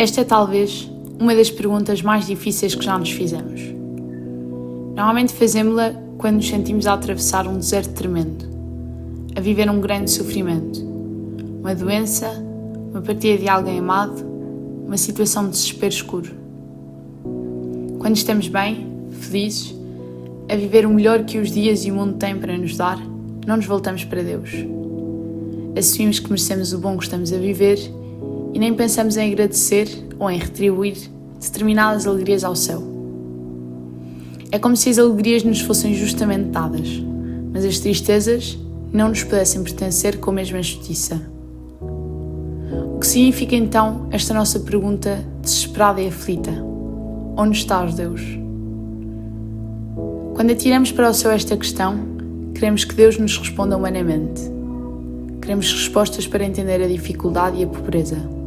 Esta 0.00 0.22
é 0.22 0.24
talvez 0.24 0.90
uma 1.20 1.36
das 1.36 1.50
perguntas 1.50 2.00
mais 2.00 2.26
difíceis 2.26 2.74
que 2.74 2.82
já 2.82 2.96
nos 2.96 3.10
fizemos. 3.10 3.60
Normalmente 4.96 5.34
fazemos-la 5.34 5.92
quando 6.16 6.36
nos 6.36 6.48
sentimos 6.48 6.86
a 6.86 6.94
atravessar 6.94 7.46
um 7.46 7.58
deserto 7.58 7.92
tremendo, 7.92 8.46
a 9.36 9.40
viver 9.42 9.68
um 9.68 9.78
grande 9.78 10.10
sofrimento, 10.10 10.80
uma 11.60 11.74
doença, 11.74 12.30
uma 12.90 13.02
partida 13.02 13.36
de 13.36 13.46
alguém 13.46 13.78
amado, 13.78 14.24
uma 14.86 14.96
situação 14.96 15.44
de 15.44 15.50
desespero 15.50 15.92
escuro. 15.92 16.30
Quando 17.98 18.16
estamos 18.16 18.48
bem, 18.48 18.86
felizes, 19.10 19.74
a 20.48 20.56
viver 20.56 20.86
o 20.86 20.88
melhor 20.88 21.24
que 21.24 21.36
os 21.36 21.50
dias 21.50 21.84
e 21.84 21.90
o 21.90 21.94
mundo 21.94 22.14
têm 22.14 22.38
para 22.38 22.56
nos 22.56 22.74
dar, 22.74 22.98
não 23.46 23.56
nos 23.58 23.66
voltamos 23.66 24.02
para 24.04 24.22
Deus. 24.22 24.50
Assumimos 25.76 26.20
que 26.20 26.30
merecemos 26.30 26.72
o 26.72 26.78
bom 26.78 26.96
que 26.96 27.04
estamos 27.04 27.34
a 27.34 27.36
viver 27.36 27.99
e 28.52 28.58
nem 28.58 28.74
pensamos 28.74 29.16
em 29.16 29.30
agradecer 29.30 29.88
ou 30.18 30.30
em 30.30 30.38
retribuir 30.38 30.96
determinadas 31.40 32.06
alegrias 32.06 32.44
ao 32.44 32.54
céu. 32.54 32.82
É 34.52 34.58
como 34.58 34.76
se 34.76 34.90
as 34.90 34.98
alegrias 34.98 35.44
nos 35.44 35.60
fossem 35.60 35.94
justamente 35.94 36.50
dadas, 36.50 36.88
mas 37.52 37.64
as 37.64 37.78
tristezas 37.78 38.58
não 38.92 39.08
nos 39.08 39.22
pudessem 39.22 39.62
pertencer 39.62 40.18
com 40.18 40.30
a 40.30 40.34
mesma 40.34 40.62
justiça. 40.62 41.20
O 41.80 42.98
que 42.98 43.06
significa 43.06 43.54
então 43.54 44.08
esta 44.10 44.34
nossa 44.34 44.60
pergunta 44.60 45.24
desesperada 45.40 46.00
e 46.00 46.08
aflita? 46.08 46.50
Onde 47.36 47.56
estás, 47.56 47.94
Deus? 47.94 48.20
Quando 50.34 50.50
atiramos 50.50 50.90
para 50.90 51.08
o 51.08 51.14
céu 51.14 51.30
esta 51.30 51.56
questão, 51.56 51.98
queremos 52.54 52.84
que 52.84 52.94
Deus 52.94 53.16
nos 53.18 53.38
responda 53.38 53.76
humanamente. 53.76 54.42
Queremos 55.40 55.72
respostas 55.72 56.26
para 56.26 56.44
entender 56.44 56.82
a 56.82 56.88
dificuldade 56.88 57.58
e 57.58 57.64
a 57.64 57.66
pobreza. 57.66 58.39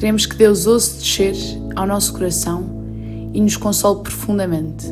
Queremos 0.00 0.24
que 0.24 0.34
Deus 0.34 0.66
ouse 0.66 0.94
descer 0.98 1.36
ao 1.76 1.86
nosso 1.86 2.14
coração 2.14 2.64
e 3.34 3.40
nos 3.42 3.58
console 3.58 4.02
profundamente. 4.02 4.86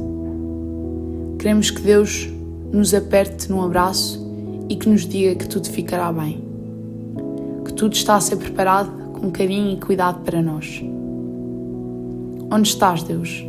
Queremos 1.39 1.71
que 1.71 1.81
Deus 1.81 2.29
nos 2.71 2.93
aperte 2.93 3.51
num 3.51 3.63
abraço 3.63 4.23
e 4.69 4.77
que 4.77 4.87
nos 4.87 5.07
diga 5.07 5.35
que 5.35 5.49
tudo 5.49 5.67
ficará 5.71 6.13
bem. 6.13 6.45
Que 7.65 7.73
tudo 7.73 7.95
está 7.95 8.17
a 8.17 8.21
ser 8.21 8.37
preparado 8.37 8.91
com 9.19 9.31
carinho 9.31 9.79
e 9.79 9.81
cuidado 9.81 10.23
para 10.25 10.43
nós. 10.43 10.83
Onde 12.51 12.69
estás, 12.69 13.03
Deus? 13.03 13.47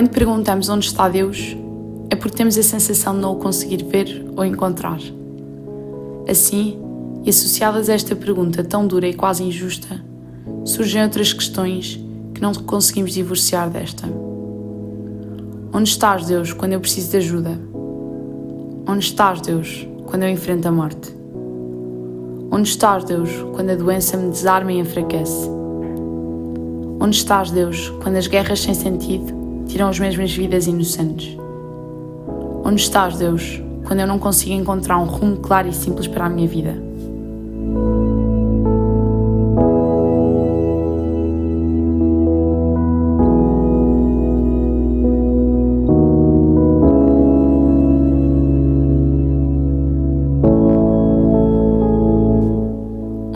Quando 0.00 0.12
perguntamos 0.12 0.70
onde 0.70 0.86
está 0.86 1.10
Deus, 1.10 1.54
é 2.08 2.16
porque 2.16 2.34
temos 2.34 2.56
a 2.56 2.62
sensação 2.62 3.14
de 3.14 3.20
não 3.20 3.32
o 3.32 3.36
conseguir 3.36 3.84
ver 3.84 4.24
ou 4.34 4.42
encontrar. 4.46 4.98
Assim, 6.26 6.80
e 7.22 7.28
associadas 7.28 7.90
a 7.90 7.92
esta 7.92 8.16
pergunta 8.16 8.64
tão 8.64 8.86
dura 8.86 9.06
e 9.06 9.12
quase 9.12 9.44
injusta, 9.44 10.02
surgem 10.64 11.02
outras 11.02 11.34
questões 11.34 12.00
que 12.34 12.40
não 12.40 12.54
conseguimos 12.54 13.12
divorciar 13.12 13.68
desta. 13.68 14.08
Onde 15.70 15.90
estás, 15.90 16.24
Deus, 16.24 16.54
quando 16.54 16.72
eu 16.72 16.80
preciso 16.80 17.10
de 17.10 17.16
ajuda? 17.18 17.60
Onde 18.88 19.04
estás, 19.04 19.42
Deus, 19.42 19.86
quando 20.06 20.22
eu 20.22 20.30
enfrento 20.30 20.66
a 20.66 20.72
morte? 20.72 21.14
Onde 22.50 22.70
estás, 22.70 23.04
Deus, 23.04 23.28
quando 23.54 23.68
a 23.68 23.76
doença 23.76 24.16
me 24.16 24.30
desarma 24.30 24.72
e 24.72 24.78
enfraquece? 24.78 25.46
Onde 26.98 27.16
estás, 27.16 27.50
Deus, 27.50 27.90
quando 28.02 28.16
as 28.16 28.26
guerras 28.26 28.60
sem 28.60 28.72
sentido 28.72 29.39
tiram 29.70 29.88
as 29.88 30.00
mesmas 30.00 30.32
vidas 30.32 30.66
inocentes. 30.66 31.38
Onde 32.64 32.80
estás, 32.80 33.16
Deus, 33.16 33.62
quando 33.86 34.00
eu 34.00 34.06
não 34.06 34.18
consigo 34.18 34.52
encontrar 34.52 34.98
um 34.98 35.04
rumo 35.04 35.36
claro 35.36 35.68
e 35.68 35.72
simples 35.72 36.08
para 36.08 36.26
a 36.26 36.28
minha 36.28 36.48
vida? 36.48 36.74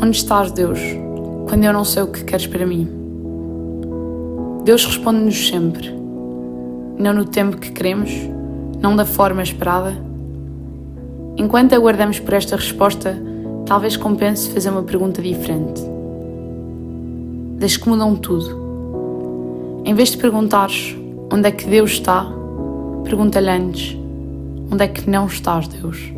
Onde 0.03 0.17
estás, 0.17 0.51
Deus, 0.51 0.81
quando 1.49 1.63
eu 1.63 1.73
não 1.73 1.85
sei 1.85 2.03
o 2.03 2.09
que 2.09 2.25
queres 2.25 2.49
para 2.49 2.67
mim? 2.67 2.89
Deus 4.65 4.85
responde-nos 4.85 5.49
sempre 5.49 6.04
não 6.99 7.13
no 7.13 7.25
tempo 7.25 7.57
que 7.57 7.71
queremos, 7.71 8.11
não 8.81 8.95
da 8.95 9.05
forma 9.05 9.43
esperada? 9.43 9.97
Enquanto 11.37 11.75
aguardamos 11.75 12.21
por 12.21 12.35
esta 12.35 12.57
resposta, 12.57 13.17
talvez 13.67 13.97
compense 13.97 14.51
fazer 14.51 14.71
uma 14.71 14.83
pergunta 14.83 15.21
diferente. 15.21 15.83
Das 17.59 17.77
que 17.77 17.89
mudam 17.89 18.15
tudo. 18.15 19.83
Em 19.85 19.95
vez 19.95 20.11
de 20.11 20.19
perguntares 20.19 20.97
onde 21.33 21.49
é 21.49 21.51
que 21.51 21.67
Deus 21.67 21.93
está, 21.93 22.27
pergunta-lhe 23.05 23.51
antes: 23.51 23.97
onde 24.71 24.85
é 24.85 24.89
que 24.89 25.09
não 25.11 25.27
estás, 25.27 25.67
Deus? 25.69 26.13